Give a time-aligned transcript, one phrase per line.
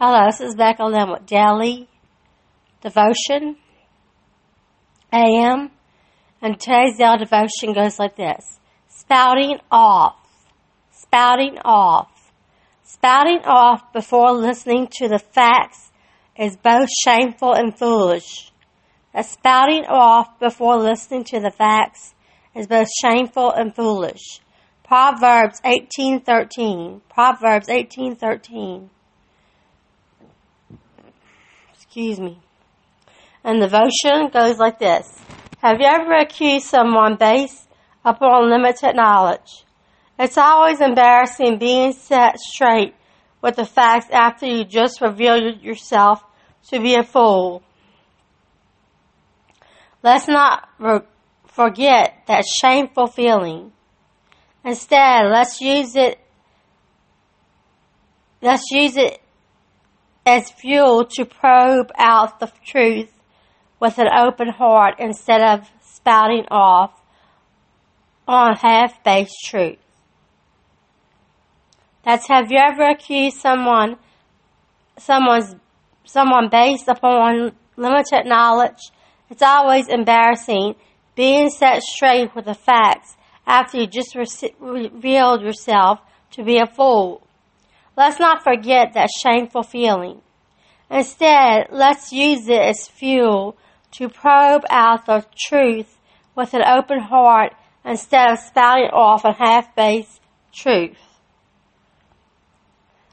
[0.00, 1.88] this is Becca Lynn with Daily
[2.80, 3.56] Devotion
[5.12, 5.70] AM.
[6.42, 8.58] And today's daily devotion goes like this.
[8.88, 10.16] Spouting off.
[10.90, 12.32] Spouting off.
[12.82, 15.92] Spouting off before listening to the facts
[16.36, 18.50] is both shameful and foolish.
[19.14, 22.14] A spouting off before listening to the facts
[22.54, 24.40] is both shameful and foolish.
[24.82, 27.00] Proverbs 18:13.
[27.08, 28.90] Proverbs 18:13.
[31.84, 32.38] Excuse me.
[33.44, 35.06] And the devotion goes like this.
[35.58, 37.68] Have you ever accused someone based
[38.04, 39.64] upon limited knowledge?
[40.18, 42.94] It's always embarrassing being set straight
[43.40, 46.24] with the facts after you just revealed yourself
[46.70, 47.62] to be a fool.
[50.02, 51.00] Let's not re-
[51.46, 53.72] forget that shameful feeling.
[54.64, 56.18] Instead, let's use it
[58.40, 59.20] let's use it
[60.26, 63.12] as fuel to probe out the truth
[63.80, 67.00] with an open heart instead of spouting off
[68.26, 69.78] on half-baked truth.
[72.04, 73.96] That's have you ever accused someone
[74.98, 75.54] someone's
[76.04, 78.90] someone based upon limited knowledge?
[79.30, 80.74] It's always embarrassing
[81.14, 86.00] being set straight with the facts after you just re- revealed yourself
[86.32, 87.23] to be a fool.
[87.96, 90.20] Let's not forget that shameful feeling.
[90.90, 93.56] Instead, let's use it as fuel
[93.92, 95.98] to probe out the truth
[96.34, 100.20] with an open heart instead of spouting off a half-baked
[100.52, 100.98] truth.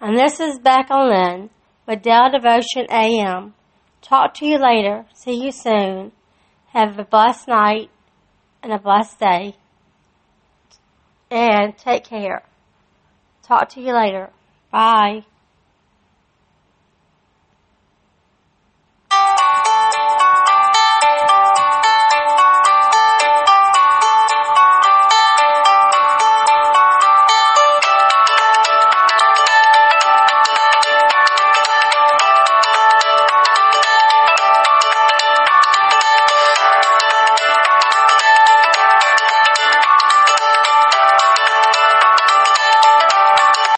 [0.00, 1.50] And this is Becca Lynn
[1.86, 3.54] with Daily Devotion AM.
[4.00, 5.04] Talk to you later.
[5.14, 6.12] See you soon.
[6.72, 7.90] Have a blessed night
[8.62, 9.54] and a blessed day.
[11.30, 12.42] And take care.
[13.42, 14.30] Talk to you later.
[14.72, 15.24] Bye.